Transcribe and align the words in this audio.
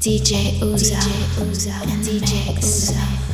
DJ 0.00 0.62
Uzo, 0.62 0.94
DJ 0.94 1.10
Uzo, 1.42 1.70
and 1.92 2.02
DJ 2.02 2.56
Uzo 2.56 3.29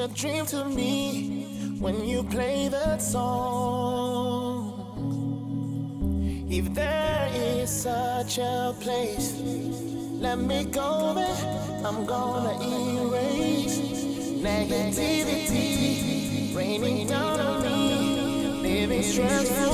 a 0.00 0.08
dream 0.08 0.46
to 0.46 0.64
me 0.64 1.76
when 1.78 2.02
you 2.06 2.22
play 2.22 2.68
that 2.68 3.02
song. 3.02 4.72
If 6.48 6.72
there 6.72 7.28
is 7.34 7.68
such 7.68 8.38
a 8.38 8.74
place, 8.80 9.34
let 10.18 10.38
me 10.38 10.64
go 10.64 11.12
there. 11.14 11.82
I'm 11.84 12.06
gonna 12.06 12.56
erase 12.62 13.78
negativity 14.40 15.60
raining 16.56 17.08
down 17.08 17.38
on 17.38 17.62
me, 17.62 18.62
living 18.62 19.02
stressfully. 19.02 19.69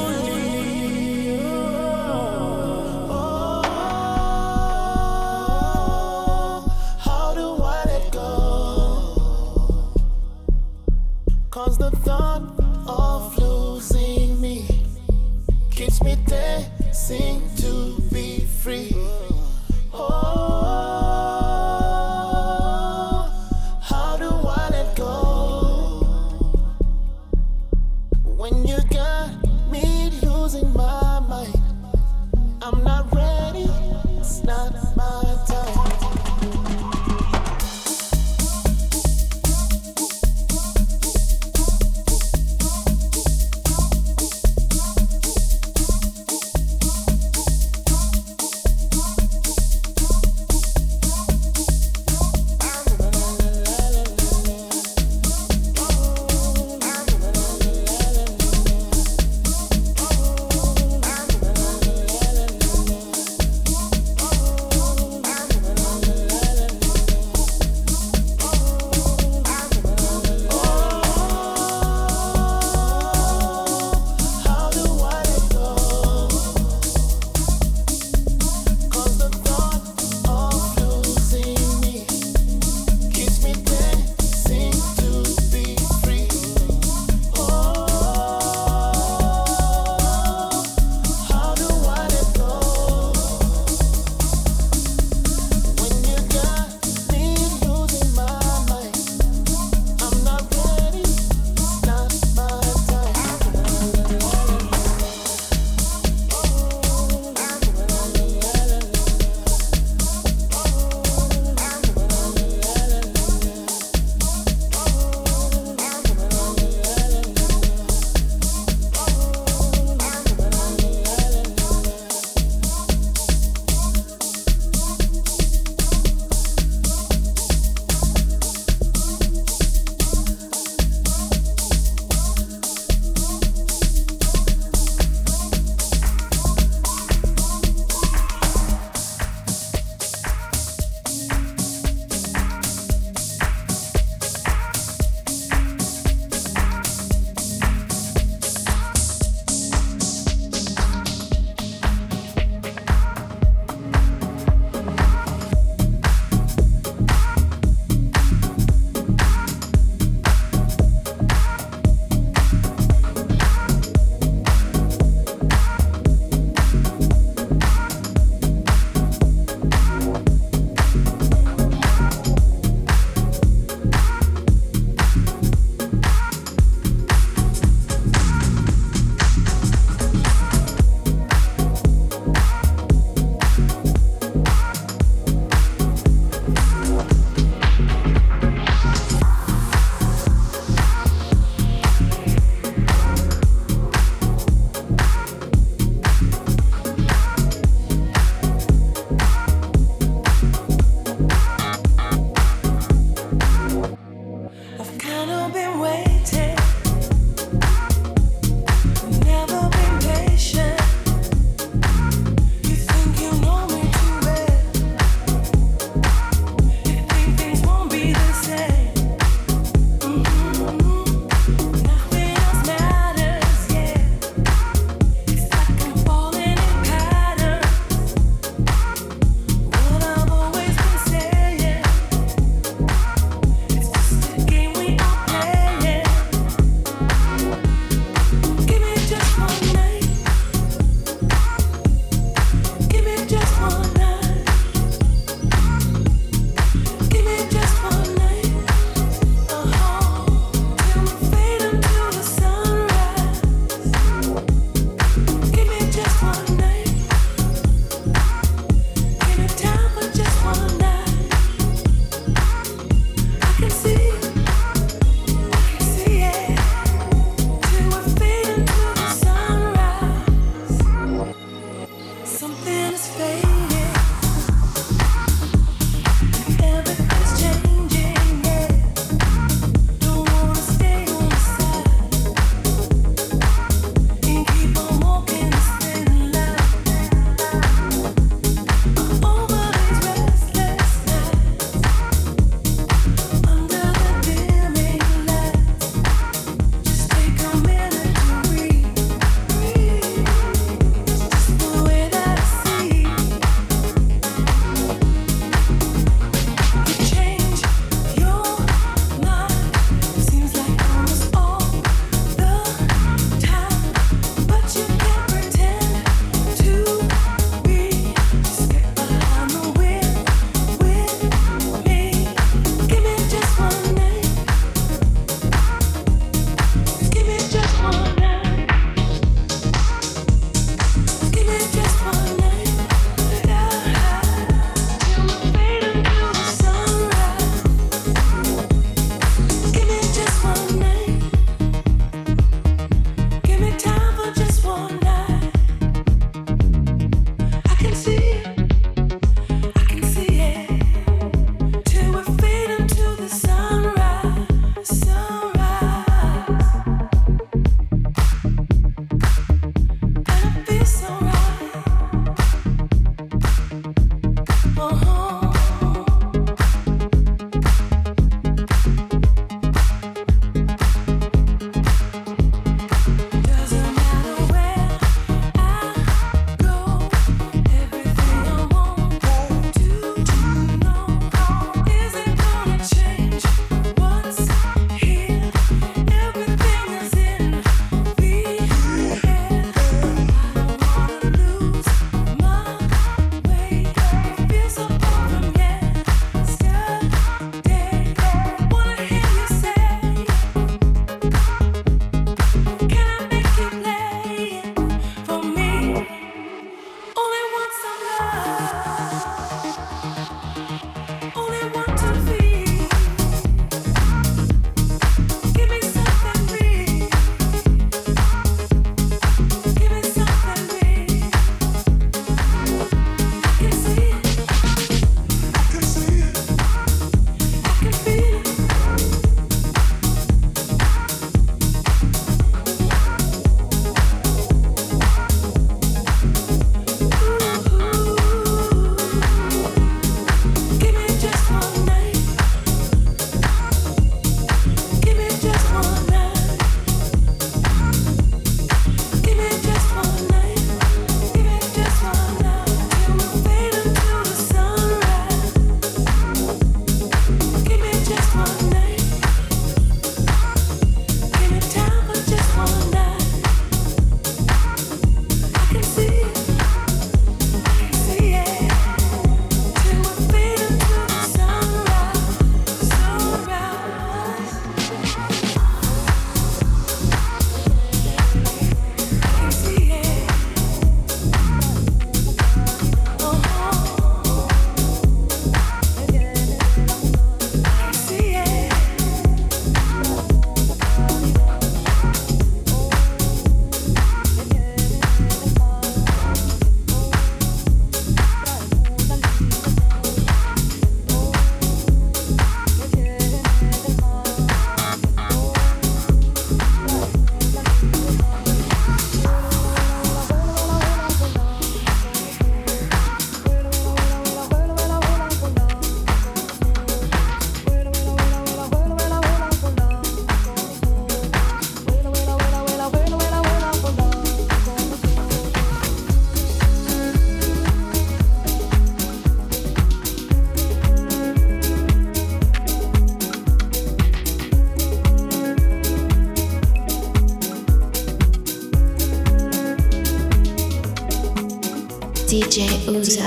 DJ 542.87 543.19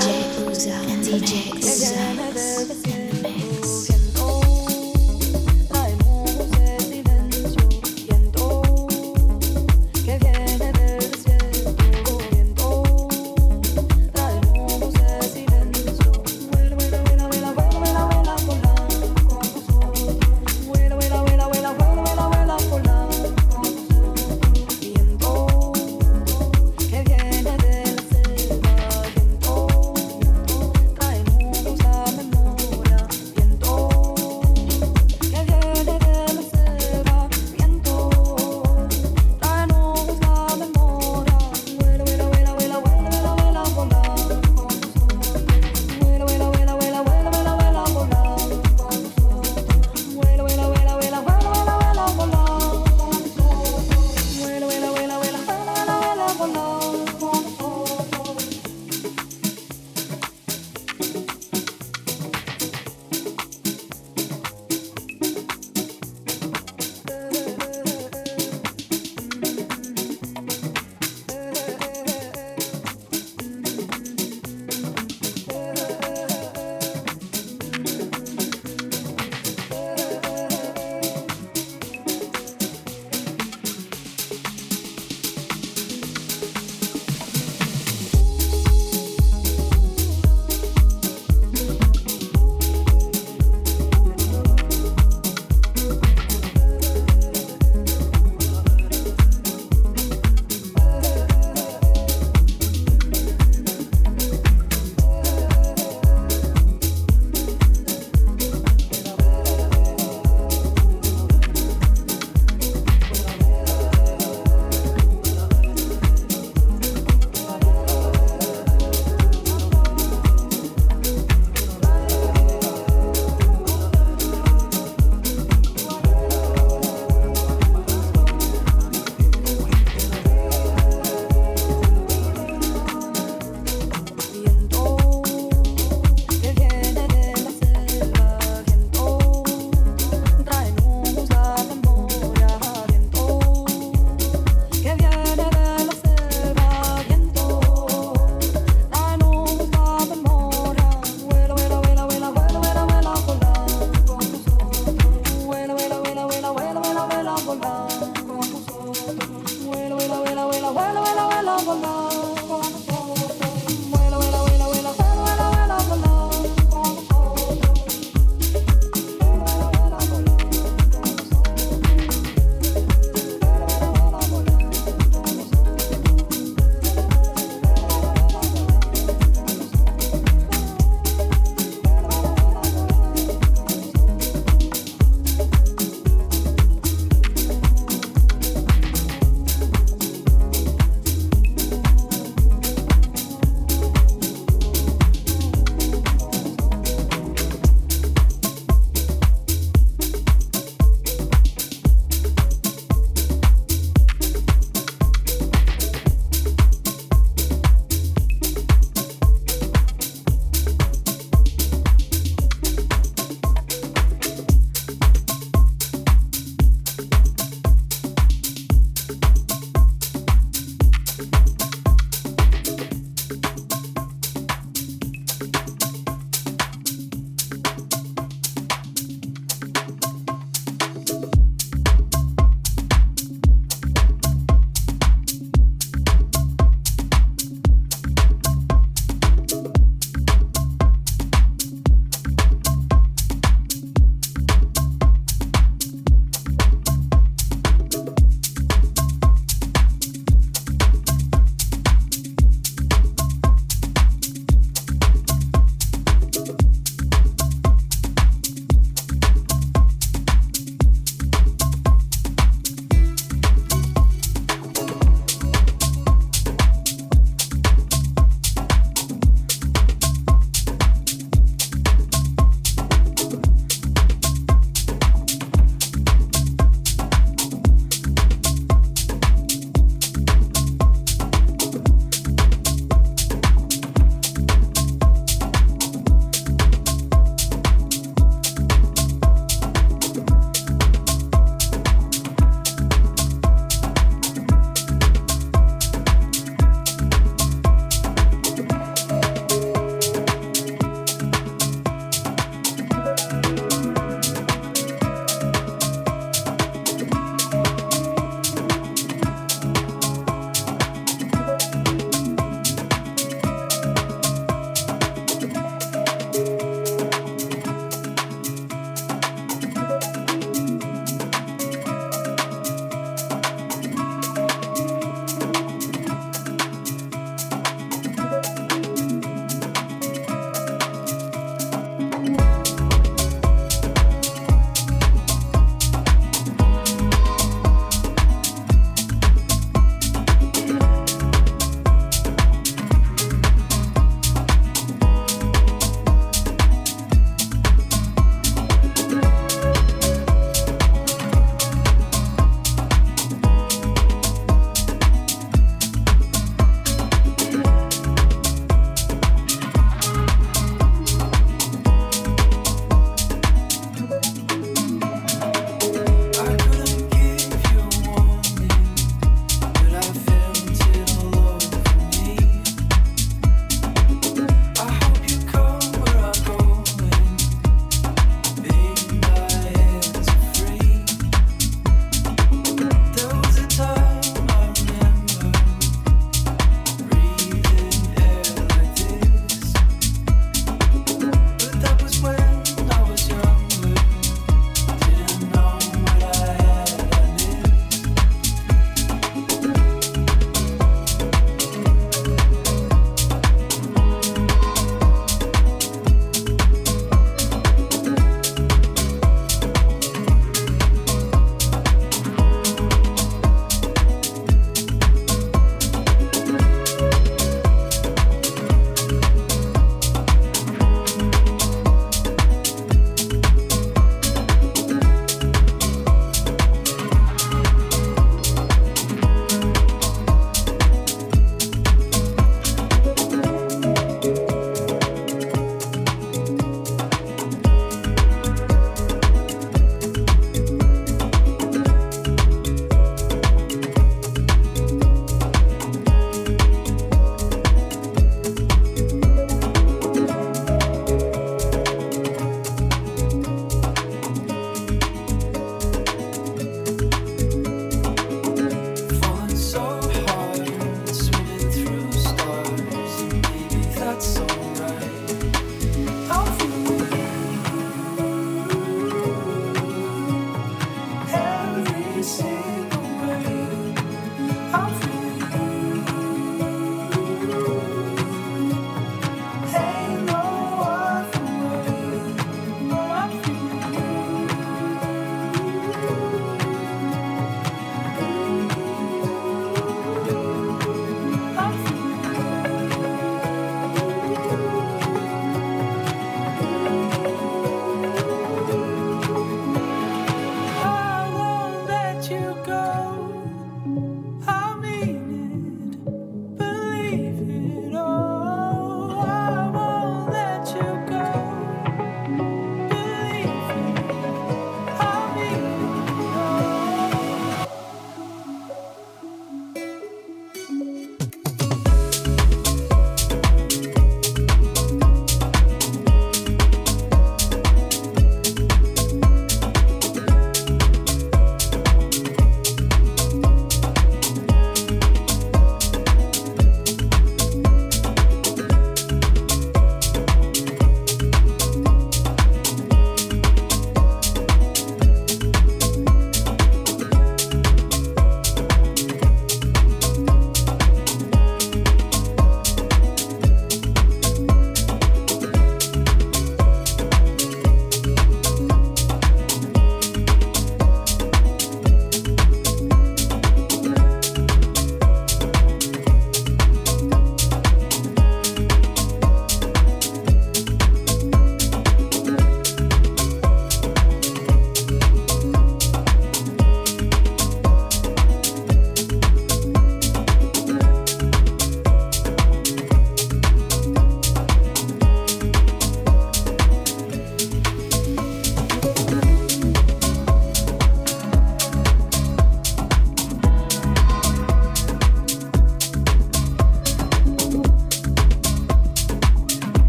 Uzo, 0.48 0.70
and 0.88 1.04
DJ 1.04 1.69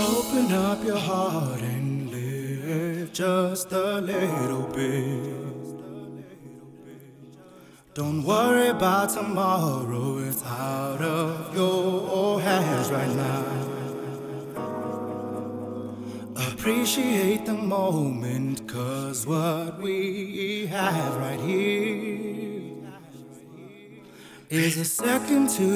Open 0.00 0.50
up 0.50 0.82
your 0.82 0.96
heart 0.96 1.60
and 1.60 2.10
live 2.10 3.12
just 3.12 3.70
a 3.72 4.00
little 4.00 4.62
bit. 4.62 5.36
Don't 7.92 8.22
worry 8.22 8.68
about 8.68 9.10
tomorrow, 9.10 10.18
it's 10.18 10.42
out 10.42 11.02
of 11.02 11.54
your 11.54 12.40
hands 12.40 12.90
right 12.90 13.14
now. 13.14 13.44
Appreciate 16.50 17.44
the 17.44 17.52
moment, 17.52 18.66
cause 18.66 19.26
what 19.26 19.80
we 19.82 20.66
have 20.66 21.14
right 21.16 21.40
here 21.40 22.49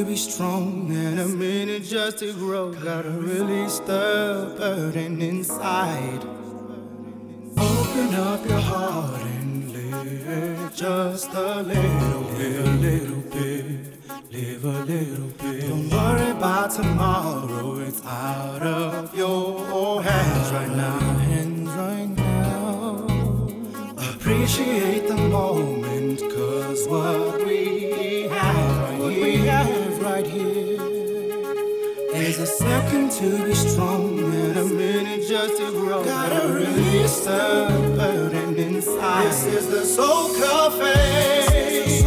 be 0.05 0.17
strong 0.17 0.91
and 0.91 1.21
a 1.21 1.29
minute 1.29 1.85
just 1.85 2.19
to 2.19 2.33
grow. 2.33 2.73
Gotta 2.73 3.11
release 3.11 3.79
the 3.79 4.53
burden 4.59 5.23
inside. 5.23 6.25
Open 7.57 8.15
up 8.17 8.45
your 8.45 8.59
heart 8.59 9.23
and 9.23 9.73
live 9.73 10.75
just 10.75 11.33
a 11.35 11.63
little 11.63 12.25
bit, 12.37 12.67
a 12.67 12.71
little 12.71 13.23
bit, 13.31 14.33
live 14.33 14.65
a 14.65 14.85
little 14.85 15.29
bit. 15.29 15.69
Don't 15.69 15.89
worry 15.91 16.31
about 16.31 16.73
tomorrow, 16.73 17.79
it's 17.79 18.05
out 18.05 18.63
of 18.63 19.17
your 19.17 20.03
hands 20.03 20.51
right 20.53 20.71
now. 20.71 20.99
Hands 20.99 21.71
right 21.71 22.09
now. 22.09 22.34
Appreciate 24.25 25.07
the 25.07 25.17
moment, 25.17 26.19
cause 26.19 26.89
what 26.89 27.45
we 27.45 28.27
have 28.29 28.99
we 28.99 29.37
have 29.37 30.01
right 30.01 30.27
here 30.27 30.81
is 32.15 32.39
a 32.39 32.47
second 32.47 33.11
to 33.13 33.45
be 33.45 33.55
strong 33.55 34.19
and 34.21 34.57
a 34.57 34.65
minute 34.65 35.29
just 35.29 35.59
to 35.59 35.71
grow. 35.73 36.03
Gotta 36.03 36.55
release 36.55 37.21
the 37.27 37.69
burden 37.99 38.57
inside. 38.57 39.27
This 39.27 39.45
is 39.45 39.69
the 39.69 39.85
soul 39.85 40.35
cafe. 40.37 42.04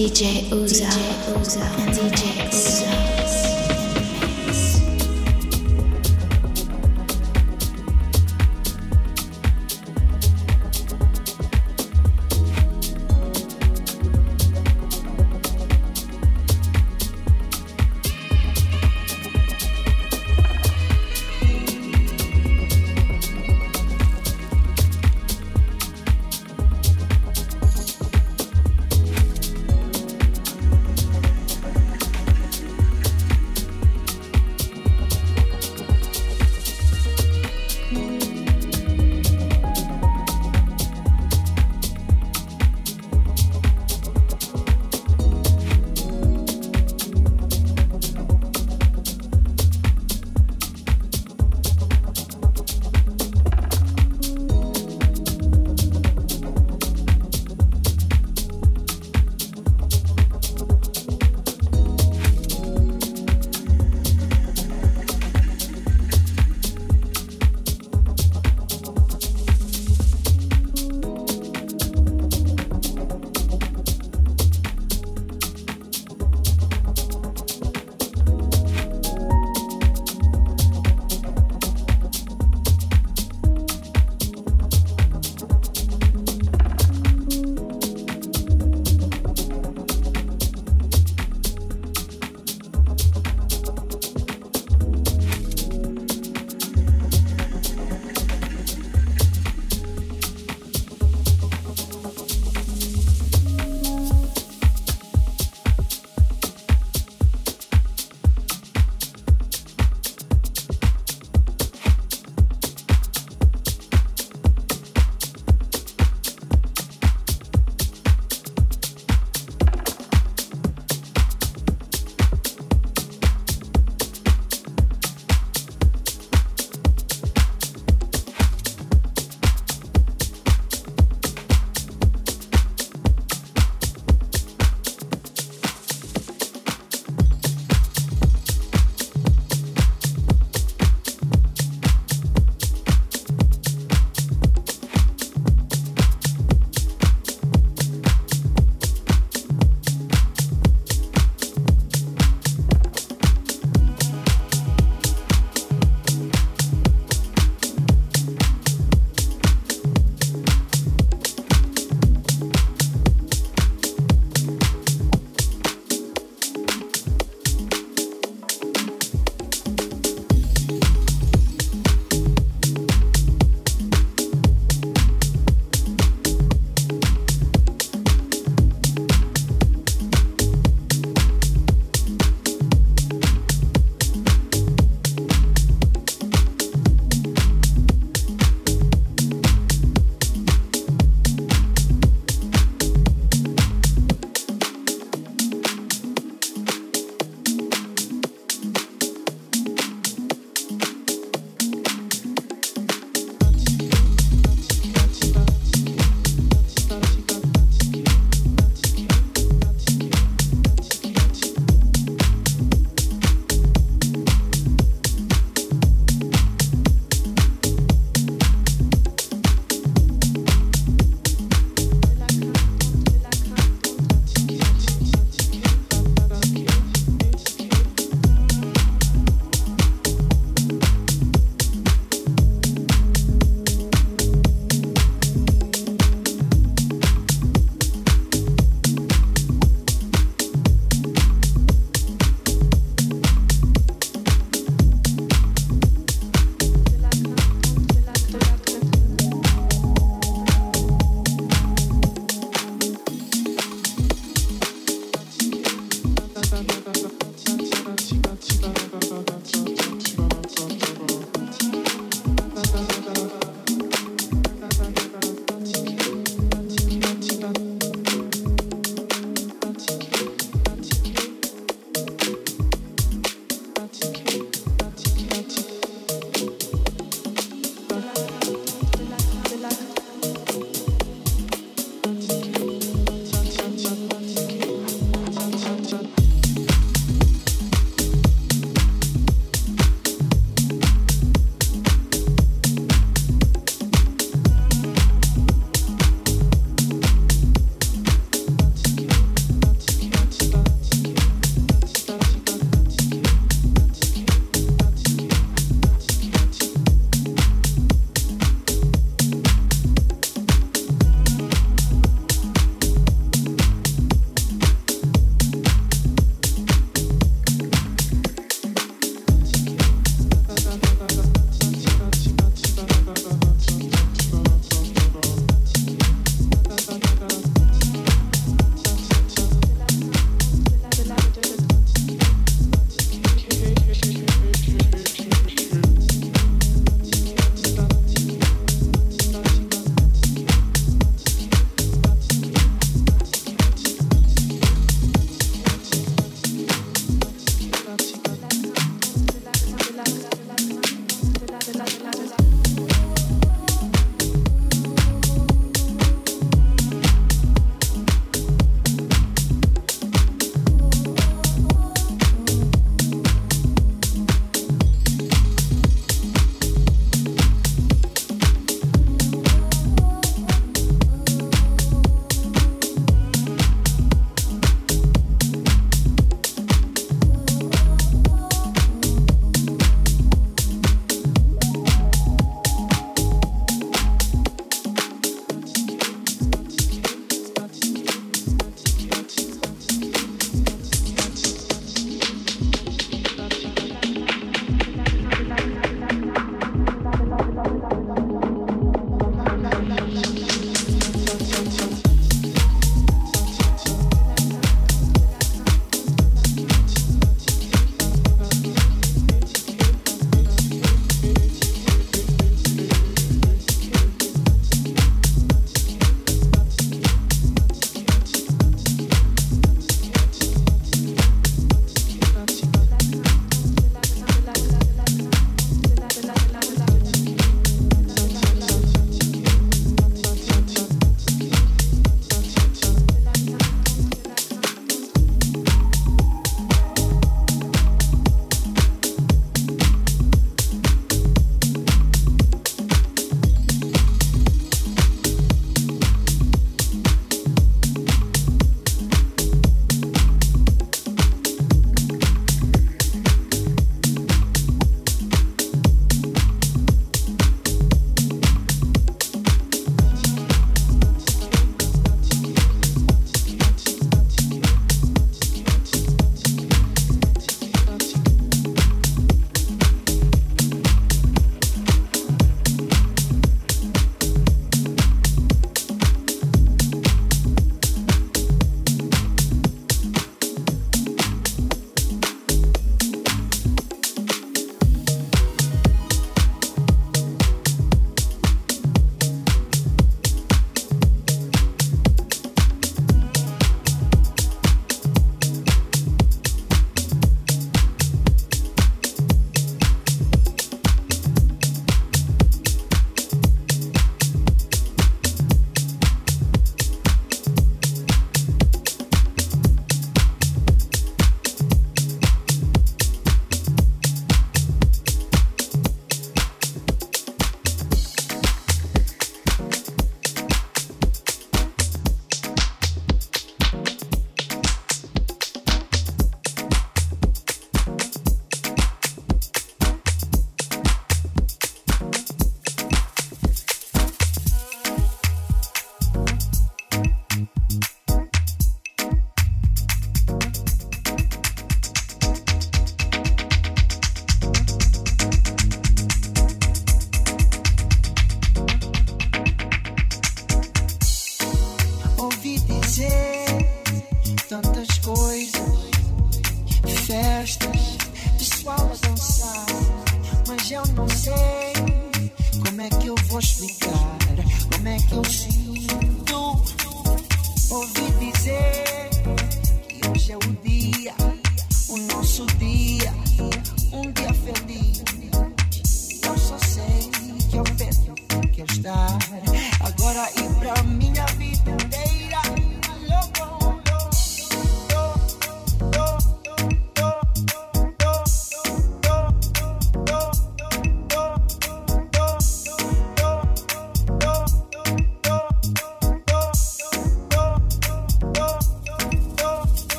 DJ 0.00 0.48
Uzo, 0.50 0.84
DJ 0.86 1.36
Uzo, 1.36 1.60
and 1.60 1.94
DJ. 1.94 3.19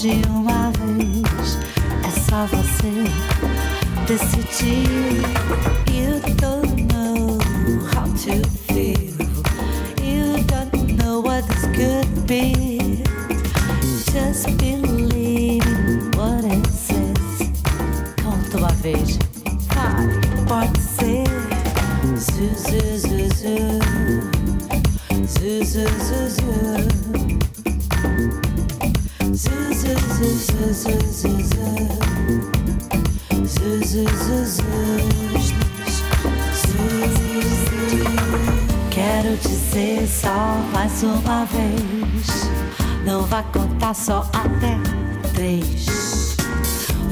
de 0.00 0.22
uma 0.30 0.70
vez. 0.70 1.58
É 2.06 2.10
só 2.20 2.46
você 2.46 3.04
decidir. 4.06 4.89
mais 40.80 41.02
uma 41.02 41.44
vez. 41.44 42.50
Não 43.04 43.20
vai 43.24 43.44
contar 43.52 43.92
só 43.92 44.26
até 44.32 44.78
três. 45.34 46.36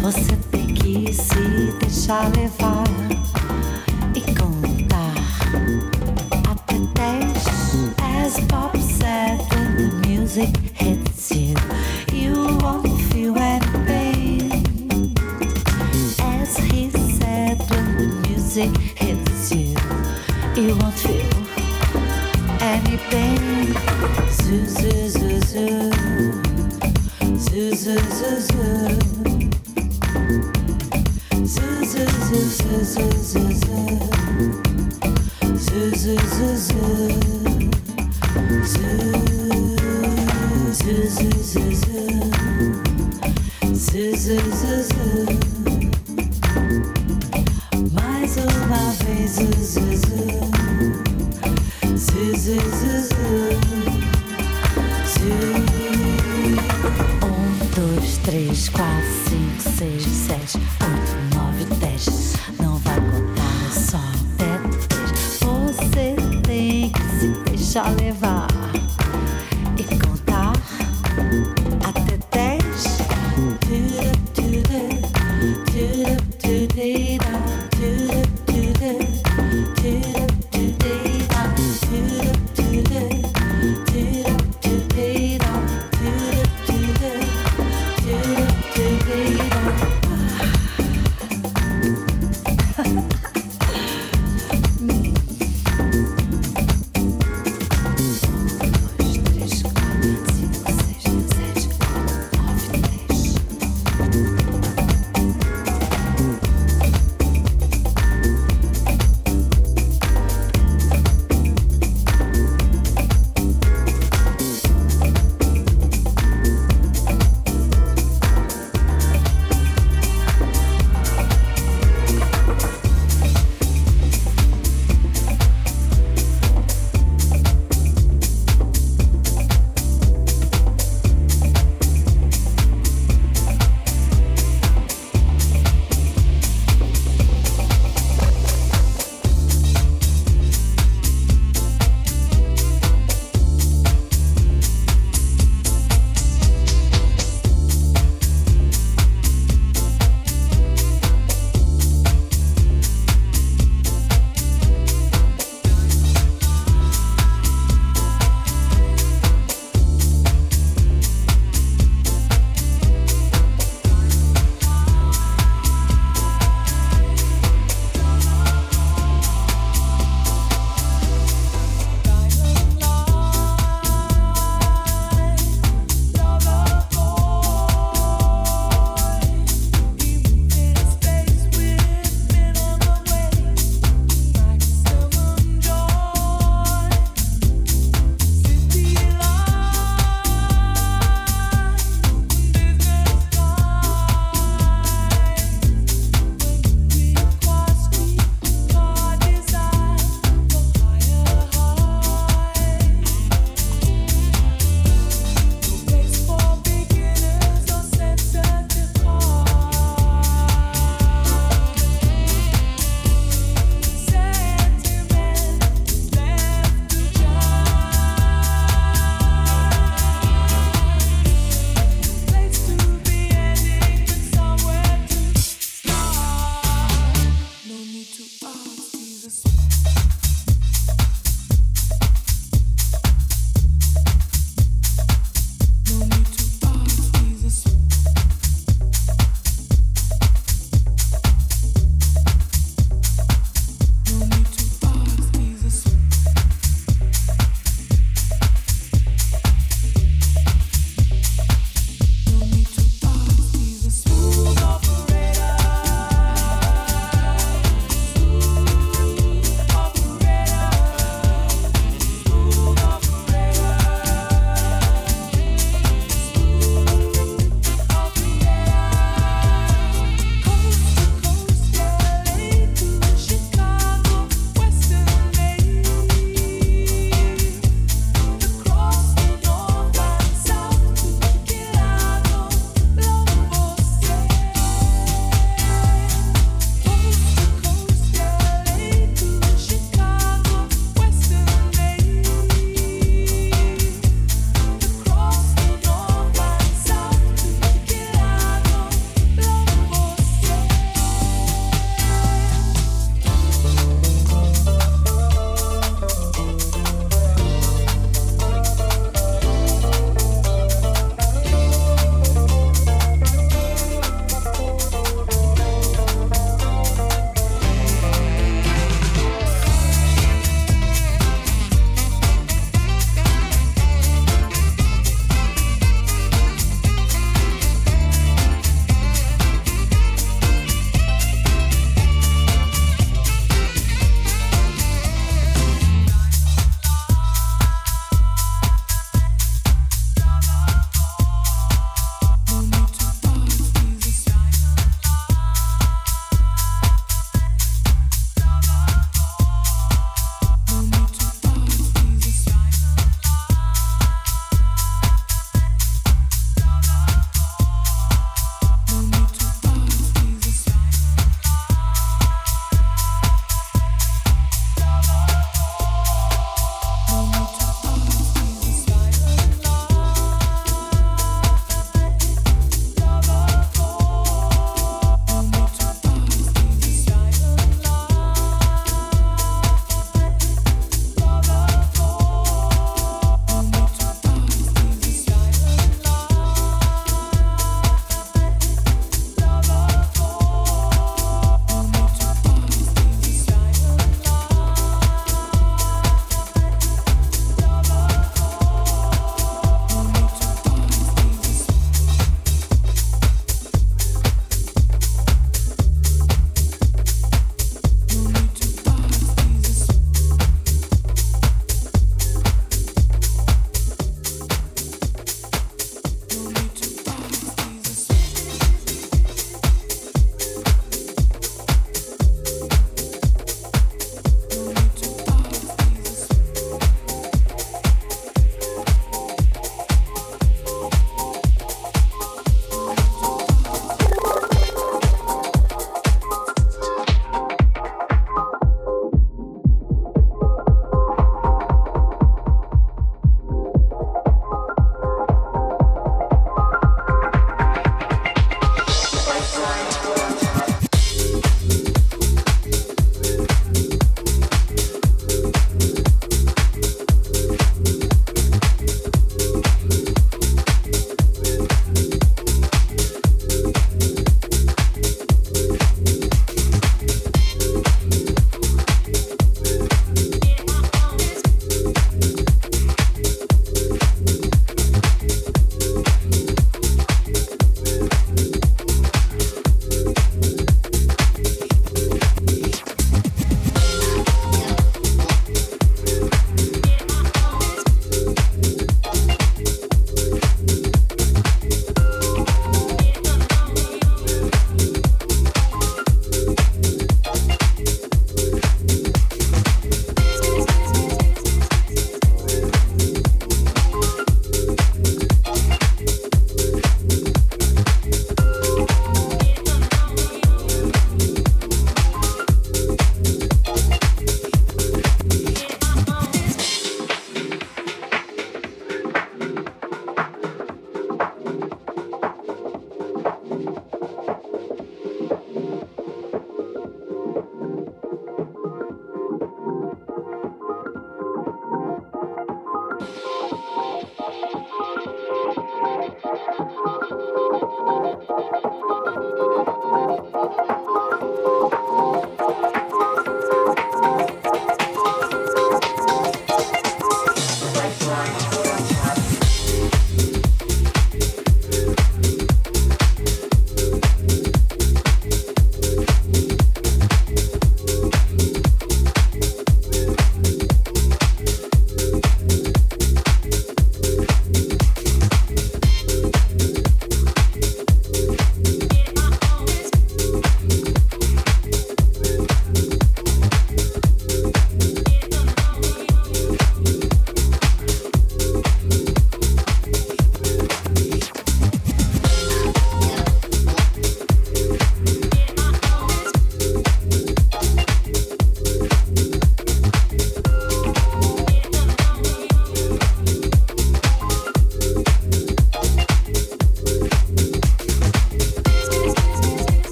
Você 0.00 0.36
tem 0.50 0.68
que 0.68 1.12
se 1.12 1.76
deixar 1.78 2.34
levar. 2.34 3.07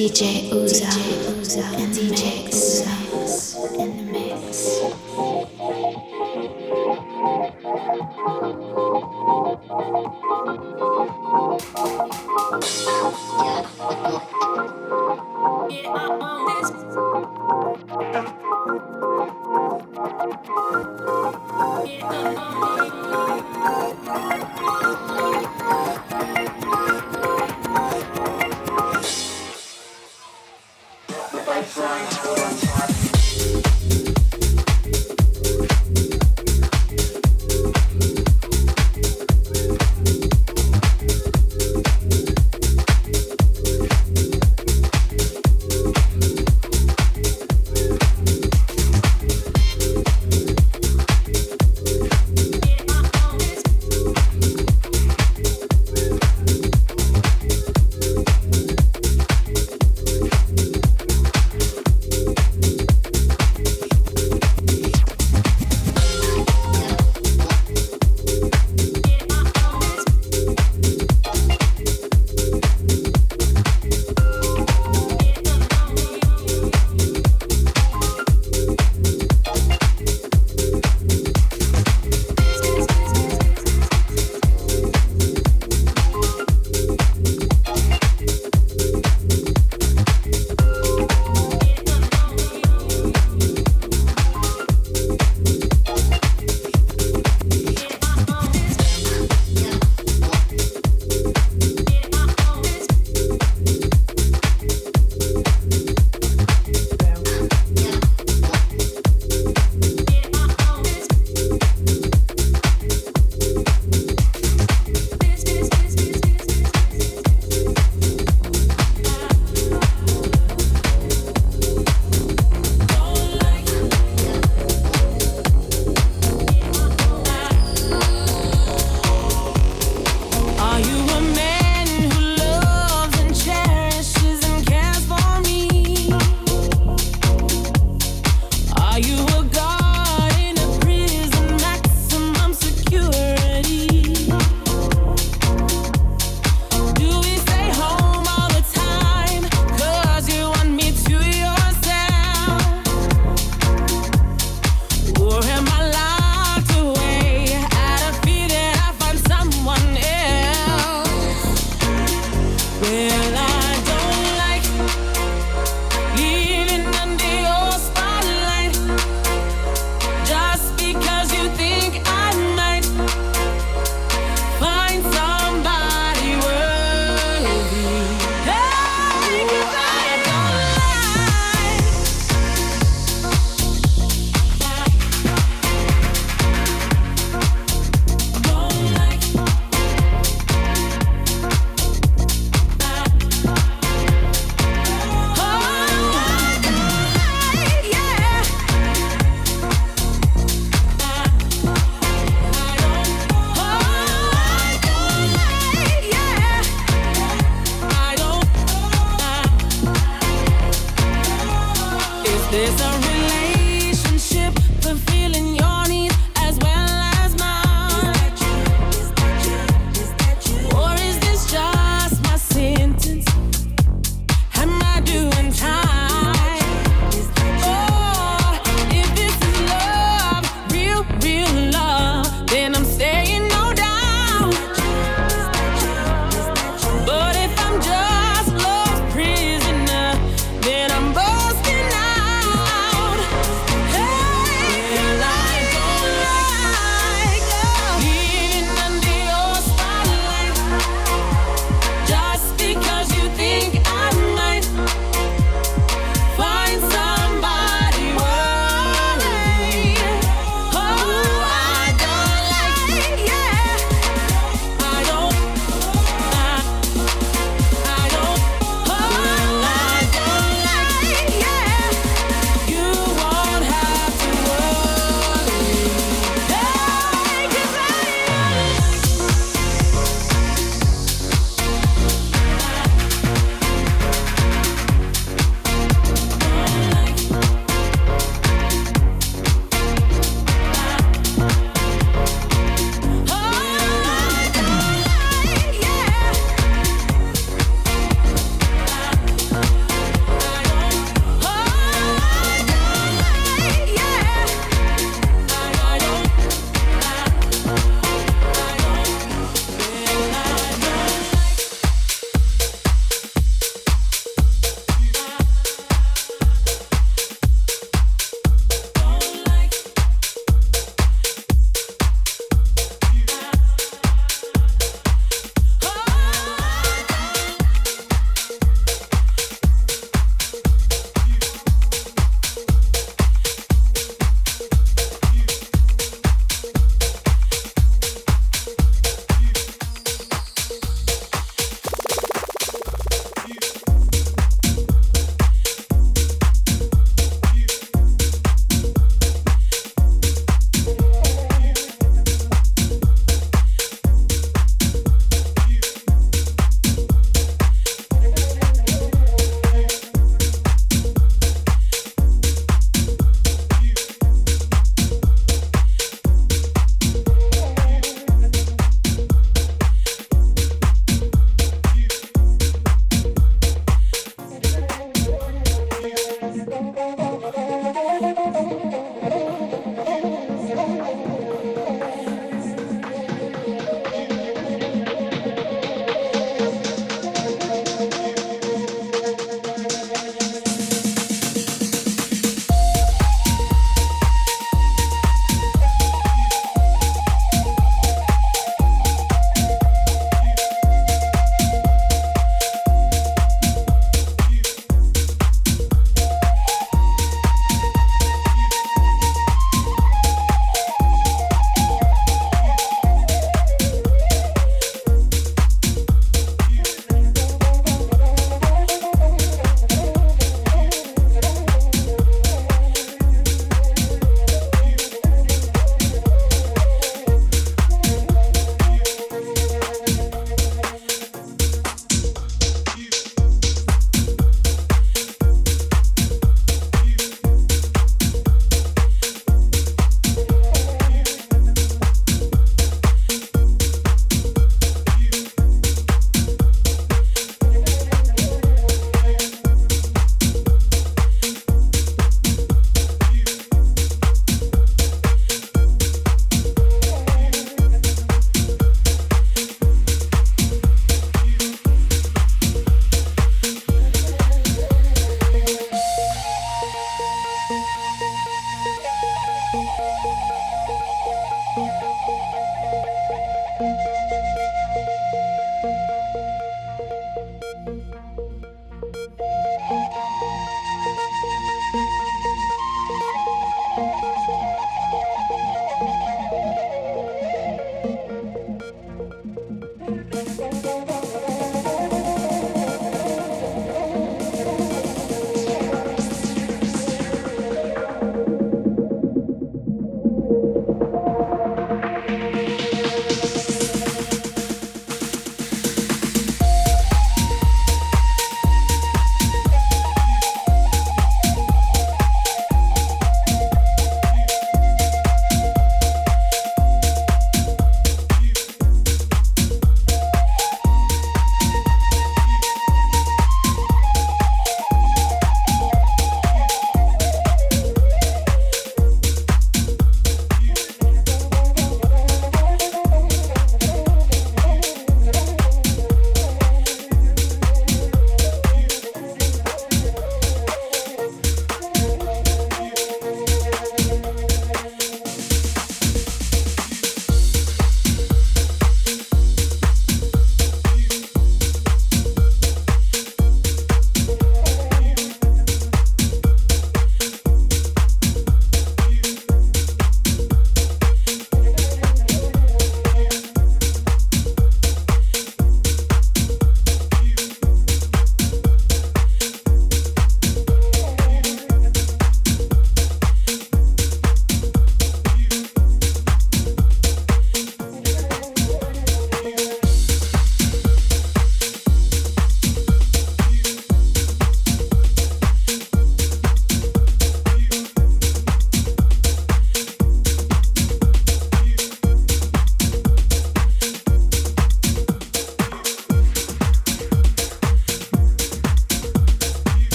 DJ 0.00 0.49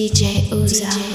DJ 0.00 0.48
Uzo, 0.50 0.86
DJ 0.86 1.09